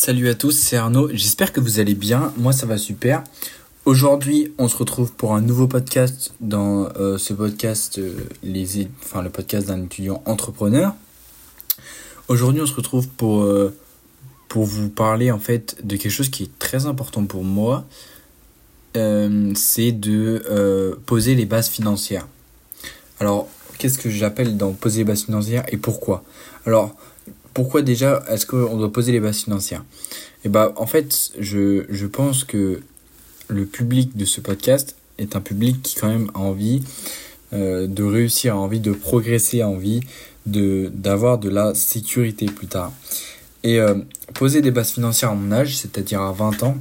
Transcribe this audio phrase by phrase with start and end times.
[0.00, 1.10] Salut à tous, c'est Arnaud.
[1.12, 2.32] J'espère que vous allez bien.
[2.36, 3.24] Moi, ça va super.
[3.84, 9.28] Aujourd'hui, on se retrouve pour un nouveau podcast dans euh, ce podcast, euh, enfin, le
[9.28, 10.94] podcast d'un étudiant entrepreneur.
[12.28, 13.76] Aujourd'hui, on se retrouve pour, euh,
[14.46, 17.84] pour vous parler en fait de quelque chose qui est très important pour moi.
[18.94, 22.28] c'est de poser les bases financières.
[23.18, 26.22] Alors, qu'est-ce que j'appelle dans poser les bases financières et pourquoi?
[26.66, 26.94] Alors,
[27.58, 29.80] pourquoi déjà est-ce qu'on doit poser les bases financières?
[29.80, 32.80] Et eh bah en fait, je, pense que
[33.48, 36.84] le public de ce podcast est un public qui quand même a envie
[37.52, 40.02] euh, de réussir, a envie de progresser, a envie
[40.46, 42.92] de d'avoir de la sécurité plus tard.
[43.64, 43.96] Et euh,
[44.34, 46.76] poser des bases financières à mon âge, c'est-à-dire à 20 ans,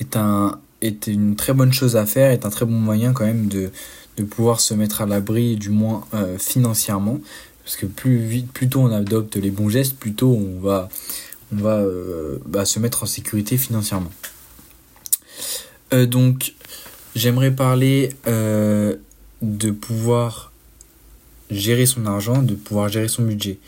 [0.00, 3.26] est un est une très bonne chose à faire, est un très bon moyen quand
[3.26, 3.70] même de,
[4.16, 7.20] de pouvoir se mettre à l'abri, du moins euh, financièrement,
[7.64, 10.88] parce que plus vite, plus tôt on adopte les bons gestes, plus tôt on va,
[11.52, 14.12] on va euh, bah, se mettre en sécurité financièrement.
[15.92, 16.54] Euh, donc,
[17.14, 18.96] j'aimerais parler euh,
[19.42, 20.52] de pouvoir
[21.50, 23.58] gérer son argent, de pouvoir gérer son budget.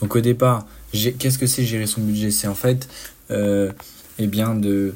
[0.00, 2.30] Donc au départ, qu'est-ce que c'est gérer son budget?
[2.30, 2.88] C'est en fait,
[3.30, 4.94] eh bien de,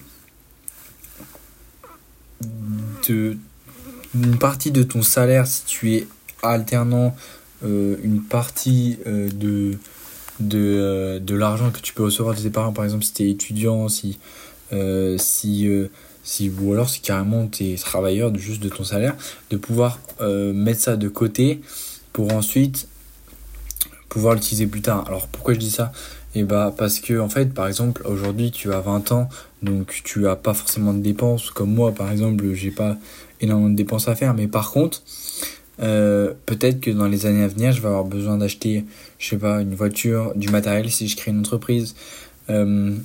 [3.09, 3.37] de
[4.15, 6.07] une partie de ton salaire si tu es
[6.43, 7.15] alternant
[7.63, 9.73] une partie euh, de,
[10.41, 13.23] de, euh, de l'argent que tu peux recevoir de tes parents, par exemple si tu
[13.25, 14.19] es étudiant, si,
[15.19, 15.69] si,
[16.25, 19.15] si, ou alors si carrément tu es travailleur juste de ton salaire,
[19.51, 21.61] de pouvoir mettre ça de côté
[22.13, 22.89] pour ensuite
[24.09, 25.05] pouvoir l'utiliser plus tard.
[25.07, 25.93] Alors pourquoi je dis ça?
[26.35, 29.29] Et eh bah parce que en fait par exemple aujourd'hui tu as 20 ans
[29.63, 31.51] donc tu as pas forcément de dépenses.
[31.51, 32.97] Comme moi par exemple j'ai pas
[33.41, 34.35] énormément de dépenses à faire.
[34.35, 35.03] Mais par contre
[35.81, 38.85] euh, peut-être que dans les années à venir, je vais avoir besoin d'acheter,
[39.19, 41.95] je sais pas, une voiture, du matériel si je crée une entreprise.
[42.49, 42.97] Euh,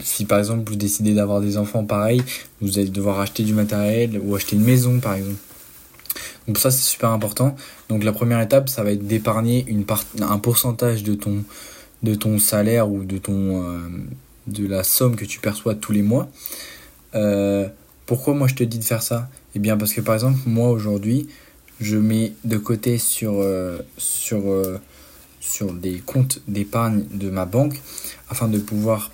[0.00, 2.20] si par exemple vous décidez d'avoir des enfants pareil,
[2.60, 5.36] vous allez devoir acheter du matériel ou acheter une maison par exemple.
[6.48, 7.54] Donc ça c'est super important.
[7.88, 11.44] Donc la première étape, ça va être d'épargner une part, un pourcentage de ton
[12.02, 13.78] de ton salaire ou de ton euh,
[14.46, 16.28] de la somme que tu perçois tous les mois.
[18.06, 19.28] pourquoi moi je te dis de faire ça?
[19.54, 21.28] Eh bien parce que par exemple moi aujourd'hui
[21.80, 24.80] je mets de côté sur, euh, sur, euh,
[25.40, 27.80] sur des comptes d'épargne de ma banque
[28.28, 29.10] afin de pouvoir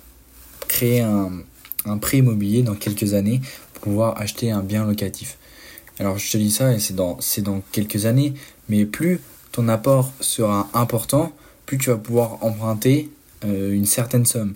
[0.67, 1.31] créer un,
[1.85, 3.41] un prêt immobilier dans quelques années
[3.73, 5.37] pour pouvoir acheter un bien locatif.
[5.99, 8.33] Alors je te dis ça et c'est dans, dans quelques années,
[8.69, 9.19] mais plus
[9.51, 11.33] ton apport sera important,
[11.65, 13.09] plus tu vas pouvoir emprunter
[13.43, 14.53] euh, une certaine somme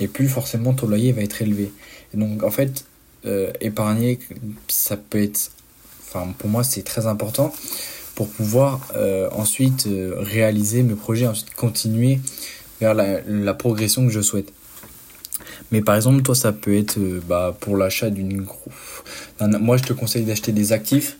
[0.00, 1.72] et plus forcément ton loyer va être élevé.
[2.12, 2.84] Et donc en fait,
[3.26, 4.18] euh, épargner,
[4.68, 5.50] ça peut être,
[6.06, 7.54] enfin pour moi c'est très important
[8.14, 12.20] pour pouvoir euh, ensuite euh, réaliser mes projets, ensuite continuer
[12.82, 14.52] vers la, progression que je souhaite.
[15.72, 18.46] Mais par exemple, toi, ça peut être bah, pour l'achat d'une...
[19.40, 21.16] Moi, je te conseille d'acheter des actifs.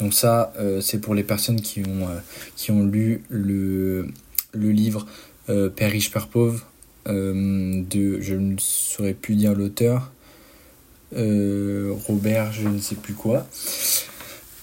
[0.00, 2.08] Donc ça, c'est pour les personnes qui ont,
[2.56, 4.08] qui ont lu le,
[4.52, 5.06] le livre
[5.46, 6.66] Père riche, Père pauvre.
[7.06, 10.10] de, je ne saurais plus dire l'auteur.
[11.16, 13.46] Euh, Robert, je ne sais plus quoi,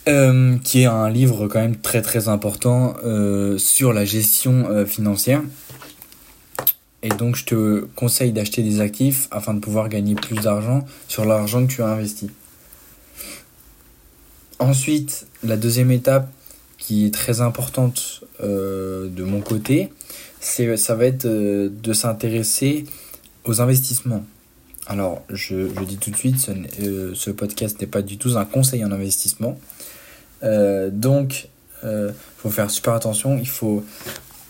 [0.08, 5.42] euh, qui est un livre quand même très très important euh, sur la gestion financière.
[7.04, 11.26] Et donc je te conseille d'acheter des actifs afin de pouvoir gagner plus d'argent sur
[11.26, 12.30] l'argent que tu as investi.
[14.60, 16.32] Ensuite, la deuxième étape
[16.78, 19.92] qui est très importante de mon côté,
[20.40, 22.86] ça va être de s'intéresser
[23.46, 24.24] aux investissements.
[24.88, 28.46] Alors, je, dis tout de suite, ce, euh, ce podcast n'est pas du tout un
[28.46, 29.60] conseil en investissement.
[30.44, 31.50] Euh, donc,
[31.84, 33.38] il euh, faut faire super attention.
[33.38, 33.84] Il faut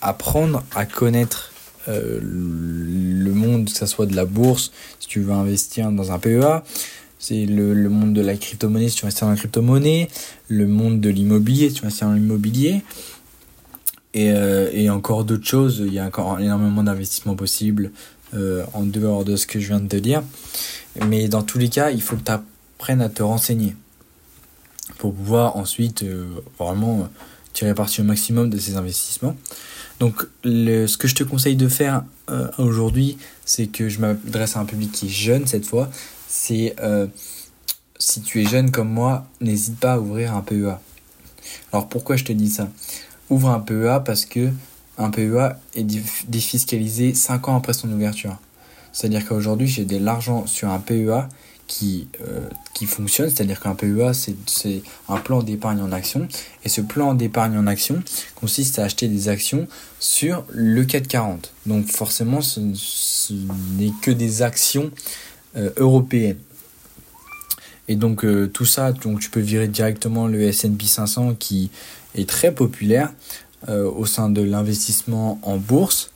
[0.01, 1.51] apprendre à connaître
[1.87, 6.63] le monde, que ce soit de la bourse, si tu veux investir dans un PEA.
[7.17, 10.07] C'est le, le, monde de la crypto-monnaie, si tu veux investir dans la crypto-monnaie.
[10.47, 12.83] Le monde de l'immobilier, si tu veux investir dans l'immobilier.
[14.13, 14.31] Et,
[14.73, 15.83] et encore d'autres choses.
[15.85, 17.91] Il y a encore énormément d'investissements possibles
[18.33, 20.23] euh, en dehors de ce que je viens de te dire.
[21.07, 23.75] Mais dans tous les cas, il faut que tu apprennes à te renseigner
[24.97, 26.25] pour pouvoir ensuite euh,
[26.57, 27.09] vraiment
[27.53, 29.35] tirer parti au maximum de ces investissements.
[29.99, 34.61] Donc ce que je te conseille de faire euh, aujourd'hui, c'est que je m'adresse à
[34.61, 35.89] un public qui est jeune cette fois.
[36.27, 36.75] C'est
[37.99, 40.79] si tu es jeune comme moi, n'hésite pas à ouvrir un PEA.
[41.71, 42.69] Alors pourquoi je te dis ça?
[43.29, 44.49] Ouvre un PEA parce que
[45.01, 45.85] un PEA est
[46.27, 48.37] défiscalisé 5 ans après son ouverture.
[48.91, 51.27] C'est-à-dire qu'aujourd'hui, j'ai de l'argent sur un PEA
[51.67, 56.27] qui, euh, qui fonctionne, c'est-à-dire qu'un PEA, c'est un plan d'épargne en action.
[56.65, 58.03] Et ce plan d'épargne en action
[58.35, 59.67] consiste à acheter des actions
[59.99, 61.53] sur le 440.
[61.65, 64.91] Donc forcément, ce, n'est que des actions
[65.55, 66.39] euh, européennes.
[67.87, 71.71] Et donc euh, tout ça, donc tu peux virer directement le S&P 500 qui
[72.15, 73.13] est très populaire
[73.67, 76.11] au sein de l'investissement en bourse.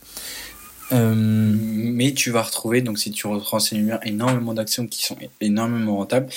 [0.92, 6.28] Euh, mais tu vas retrouver, donc si tu renseignes énormément d'actions qui sont énormément rentables.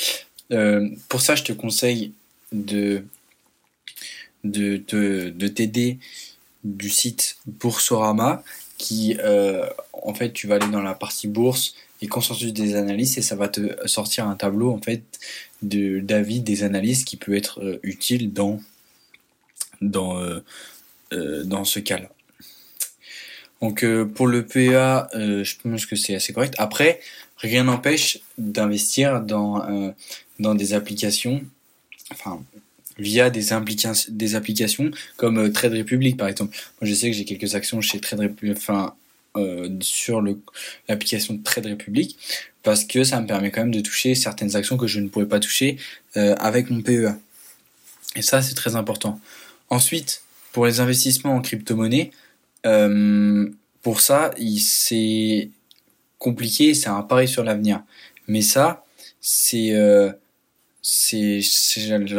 [0.51, 2.13] Euh, pour ça, je te conseille
[2.51, 3.03] de,
[4.43, 5.99] de, de, de t'aider
[6.63, 8.43] du site Boursorama
[8.77, 13.17] qui, euh, en fait, tu vas aller dans la partie bourse et consensus des analystes
[13.17, 15.03] et ça va te sortir un tableau, en fait,
[15.61, 18.59] de, d'avis des analystes qui peut être utile dans,
[19.81, 20.17] dans,
[21.11, 22.09] dans ce cas-là.
[23.61, 26.55] Donc euh, pour le PEA, euh, je pense que c'est assez correct.
[26.57, 26.99] Après,
[27.37, 29.91] rien n'empêche d'investir dans euh,
[30.39, 31.43] dans des applications,
[32.11, 32.41] enfin
[32.97, 33.47] via des,
[34.09, 36.55] des applications comme Trade Republic par exemple.
[36.81, 38.95] Moi je sais que j'ai quelques actions chez Trade Republic, enfin
[39.79, 40.21] sur
[40.89, 42.17] l'application Trade Republic
[42.61, 45.27] parce que ça me permet quand même de toucher certaines actions que je ne pourrais
[45.27, 45.77] pas toucher
[46.15, 47.15] avec mon PEA.
[48.17, 49.21] Et ça c'est très important.
[49.69, 52.11] Ensuite, pour les investissements en crypto-monnaie,
[52.65, 53.49] euh,
[53.81, 55.49] pour ça, c'est
[56.17, 57.81] compliqué, c'est un pari sur l'avenir.
[58.27, 58.85] Mais ça,
[59.21, 60.11] c'est euh,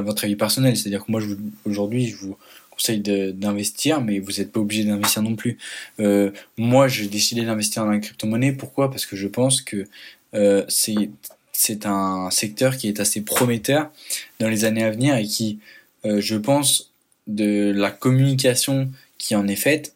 [0.02, 0.76] votre avis personnel.
[0.76, 1.20] C'est-à-dire que moi,
[1.64, 2.36] aujourd'hui, je vous
[2.70, 5.58] conseille d'investir, mais vous n'êtes pas obligé d'investir non plus.
[6.00, 8.52] Euh, moi, j'ai décidé d'investir dans la crypto-monnaie.
[8.52, 8.90] Pourquoi?
[8.90, 9.86] Parce que je pense que
[10.34, 11.10] euh, c'est
[11.52, 13.90] c'est un secteur qui est assez prometteur
[14.38, 15.58] dans les années à venir et qui,
[16.06, 16.89] euh, je pense,
[17.34, 19.94] de la communication qui en est faite,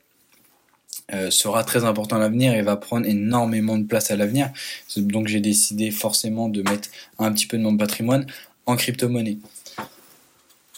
[1.12, 4.50] euh, sera très important à l'avenir et va prendre énormément de place à l'avenir.
[4.96, 6.88] Donc j'ai décidé forcément de mettre
[7.18, 8.26] un petit peu de mon patrimoine
[8.64, 9.36] en crypto-monnaie.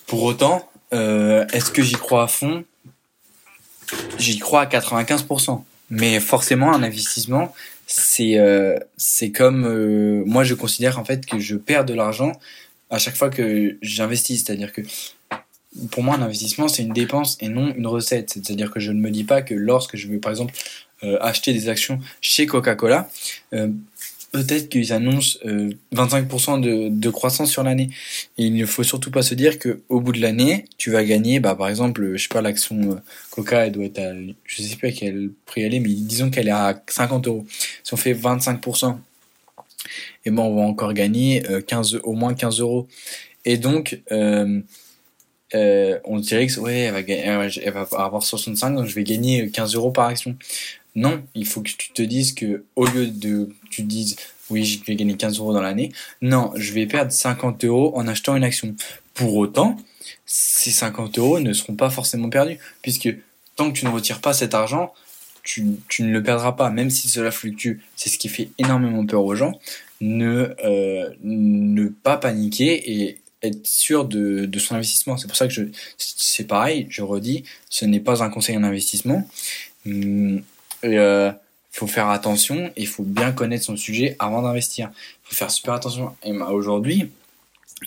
[0.08, 2.64] Pour autant, euh, est-ce que j'y crois à fond?
[4.18, 5.62] J'y crois à 95%.
[5.90, 7.54] Mais forcément, un investissement,
[7.86, 12.32] c'est euh, c'est comme moi je considère en fait que je perds de l'argent
[12.90, 14.44] à chaque fois que j'investis.
[14.44, 14.82] C'est-à-dire que
[15.90, 18.30] pour moi, un investissement, c'est une dépense et non une recette.
[18.30, 20.54] C'est-à-dire que je ne me dis pas que lorsque je veux, par exemple,
[21.04, 23.10] euh, acheter des actions chez Coca-Cola,
[23.52, 23.68] euh,
[24.32, 27.90] peut-être qu'ils annoncent 25% euh, de, de, croissance sur l'année.
[28.38, 31.38] Il ne faut surtout pas se dire que au bout de l'année, tu vas gagner,
[31.38, 33.00] bah, par exemple, je sais pas, l'action
[33.30, 34.14] Coca, elle doit être à,
[34.44, 37.46] je sais pas à quel prix elle est, mais disons qu'elle est à 50 euros.
[37.84, 38.96] Si on fait 25%,
[40.24, 42.88] et ben, on va encore gagner 15, au moins 15 euros.
[43.44, 44.00] Et donc,
[45.54, 49.90] euh, on dirait que ouais, elle va, avoir 65, donc je vais gagner 15 euros
[49.90, 50.36] par action.
[50.94, 54.16] Non, il faut que tu te dises que au lieu de tu dises
[54.50, 58.06] oui, je vais gagner 15 euros dans l'année, non, je vais perdre 50 euros en
[58.06, 58.74] achetant une action.
[59.14, 59.76] Pour autant,
[60.24, 63.14] ces 50 euros ne seront pas forcément perdus, puisque
[63.56, 64.92] tant que tu ne retires pas cet argent,
[65.42, 65.62] tu,
[66.00, 67.78] ne le perdras pas, même si cela fluctue.
[67.94, 69.52] C'est ce qui fait énormément peur aux gens.
[70.00, 75.16] Ne, euh, ne pas paniquer et être sûr de, son investissement.
[75.16, 79.28] C'est pour ça que c'est pareil, je redis, ce n'est pas un conseil en investissement.
[79.86, 80.42] Hum,
[80.82, 81.32] il euh,
[81.70, 84.90] faut faire attention et il faut bien connaître son sujet avant d'investir.
[85.24, 86.14] Il faut faire super attention.
[86.22, 87.10] Et bah, aujourd'hui,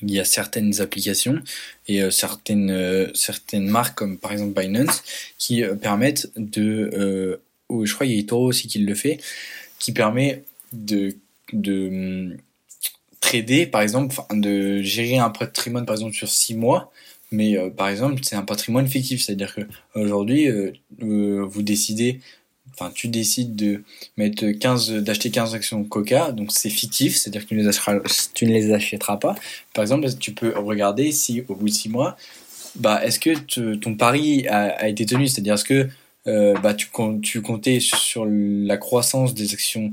[0.02, 1.40] il y a certaines applications
[1.88, 5.04] et euh, certaines, euh, certaines marques comme par exemple Binance
[5.38, 7.40] qui permettent de,
[7.70, 9.20] ou je crois qu'il y a Toro aussi qui le fait,
[9.80, 11.16] qui permet de,
[11.54, 12.38] de hum,
[13.30, 16.92] trader, par exemple, de gérer un patrimoine, par exemple, sur 6 mois,
[17.32, 19.62] mais euh, par exemple, c'est un patrimoine fictif, c'est-à-dire que
[19.94, 20.72] aujourd'hui, euh,
[21.04, 22.22] euh, vous décidez,
[22.74, 23.84] enfin, tu décides de
[24.18, 28.00] mettre 15, d'acheter 15 actions Coca, donc c'est fictif, c'est-à-dire que tu ne, les achèteras,
[28.34, 29.36] tu ne les achèteras pas.
[29.74, 32.18] Par exemple, tu peux regarder si au bout de 6 mois,
[32.76, 35.88] bah, est-ce que ton pari a, été tenu, c'est-à-dire est-ce que
[36.62, 36.88] bah, tu,
[37.22, 39.92] tu comptais sur la croissance des actions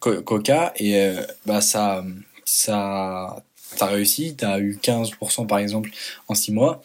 [0.00, 2.04] Coca et euh, bah ça
[2.44, 3.42] ça
[3.76, 5.90] t'as réussi, t'as eu 15% par exemple
[6.28, 6.82] en 6 mois,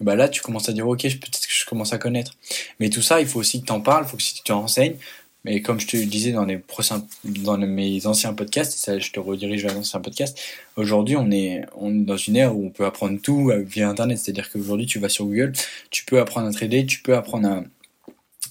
[0.00, 2.32] et bah là tu commences à dire ok peut-être que je commence à connaître.
[2.80, 4.96] Mais tout ça il faut aussi que t'en parles, il faut que tu te renseignes.
[5.44, 9.18] Mais comme je te disais dans les prochains, dans mes anciens podcasts, ça, je te
[9.18, 10.38] redirige vers l'ancien podcast.
[10.76, 14.18] Aujourd'hui, on est, on est dans une ère où on peut apprendre tout via Internet.
[14.18, 15.52] C'est-à-dire qu'aujourd'hui, tu vas sur Google,
[15.90, 17.62] tu peux apprendre à trader, tu peux apprendre à, euh,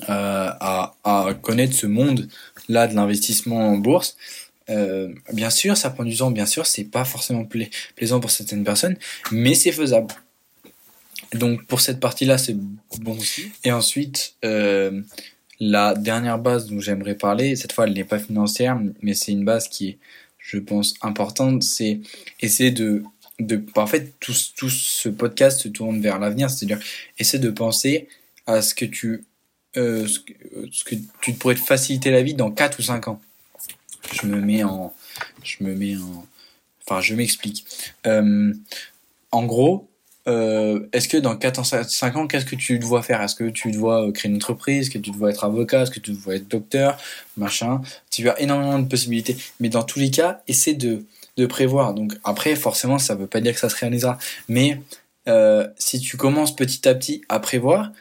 [0.08, 2.28] à, à, connaître ce monde
[2.68, 4.18] là de l'investissement en bourse.
[4.70, 7.48] Euh, bien sûr, ça prend du temps, bien sûr, c'est pas forcément
[7.96, 8.98] plaisant pour certaines personnes,
[9.32, 10.14] mais c'est faisable.
[11.34, 12.56] Donc pour cette partie-là, c'est
[13.00, 13.52] bon aussi.
[13.64, 15.02] Et ensuite, euh,
[15.60, 19.46] la dernière base dont j'aimerais parler, cette fois elle n'est pas financière, mais c'est une
[19.46, 19.98] base qui est
[20.50, 22.00] je pense, importante, c'est
[22.42, 23.04] essayer de,
[23.40, 23.64] de.
[23.76, 26.80] En fait, tout ce podcast se tourne vers l'avenir, c'est-à-dire
[27.20, 28.08] essayer de penser
[28.48, 29.26] à ce que tu.
[29.78, 30.20] Euh, ce,
[30.84, 33.22] que, tu pourrais te faciliter la vie dans 4 ou 5 ans.
[34.12, 34.94] Je me mets en.
[35.44, 36.26] Je me mets en.
[36.86, 37.66] Enfin, je m'explique.
[38.08, 38.54] Euh,
[39.32, 39.88] en gros,
[40.28, 43.22] euh, est-ce que dans 4 ans, 5 ans, qu'est-ce que tu dois faire?
[43.22, 44.88] Est-ce que tu dois créer une entreprise?
[44.88, 45.84] Est-ce que tu dois être avocat?
[45.84, 46.98] Est-ce que tu dois être docteur?
[47.38, 47.82] Machin.
[48.10, 49.38] Tu as énormément de possibilités.
[49.60, 51.06] Mais dans tous les cas, essaie de,
[51.38, 51.94] de prévoir.
[51.94, 54.18] Donc après, forcément, ça ne veut pas dire que ça se réalisera.
[54.48, 54.82] Mais
[55.78, 57.92] si tu commences petit à petit à prévoir,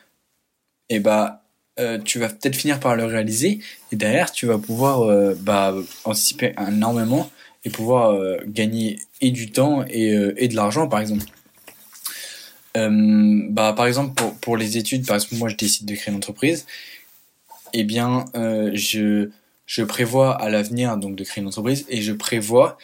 [0.88, 1.42] et eh bah,
[1.78, 3.60] euh, tu vas peut-être finir par le réaliser.
[3.92, 7.30] Et derrière, tu vas pouvoir euh, bah, anticiper énormément
[7.64, 11.24] et pouvoir euh, gagner et du temps et, et de l'argent, par exemple.
[12.74, 16.18] Bah, par exemple, pour, pour, les études, par exemple, moi je décide de créer une
[16.18, 16.64] entreprise,
[17.72, 19.30] eh bien, je,
[19.66, 22.78] je prévois à l'avenir donc de créer une entreprise et je prévois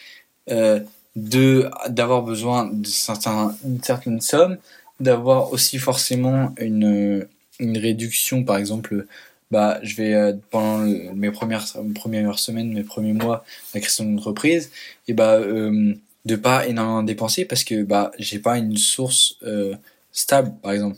[0.48, 4.58] de d'avoir besoin d'une certain, certaine somme,
[4.98, 7.28] d'avoir aussi forcément une,
[7.60, 9.06] une réduction, par exemple,
[9.50, 10.78] bah, je vais euh, pendant
[11.14, 13.44] mes premières, premières semaines, mes premiers mois
[13.74, 14.70] la création d'une entreprise,
[15.06, 15.94] et bah, euh,
[16.24, 19.76] de pas énormément dépenser parce que bah j'ai pas une source euh,
[20.12, 20.96] stable par exemple.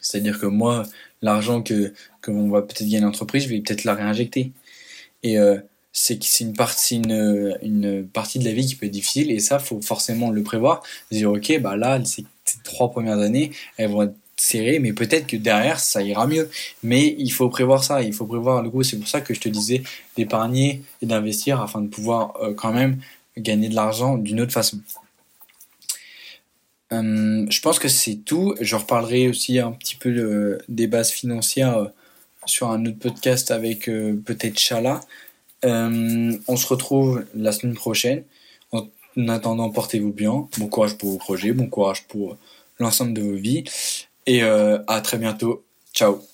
[0.00, 0.84] C'est à dire que moi
[1.22, 1.92] l'argent que
[2.22, 4.52] que on va peut-être gagner l'entreprise je vais peut-être la réinjecter.
[5.22, 5.36] Et
[5.92, 9.40] c'est c'est une partie une, une partie de la vie qui peut être difficile et
[9.40, 10.82] ça faut forcément le prévoir.
[11.10, 12.24] Dire ok bah là ces
[12.64, 16.50] trois premières années elles vont être serrées mais peut-être que derrière ça ira mieux
[16.82, 19.40] mais il faut prévoir ça il faut prévoir le coup c'est pour ça que je
[19.40, 19.82] te disais
[20.16, 22.98] d'épargner et d'investir afin de pouvoir euh, quand même
[23.36, 24.78] gagner de l'argent d'une autre façon.
[26.92, 28.54] Euh, je pense que c'est tout.
[28.60, 31.86] Je reparlerai aussi un petit peu de, des bases financières euh,
[32.46, 35.00] sur un autre podcast avec euh, peut-être Chala.
[35.62, 38.24] on se retrouve la semaine prochaine.
[38.72, 40.48] En attendant, portez-vous bien.
[40.58, 42.36] Bon courage pour vos projets, bon courage pour
[42.78, 43.64] l'ensemble de vos vies.
[44.26, 45.64] Et à très bientôt.
[45.92, 46.33] Ciao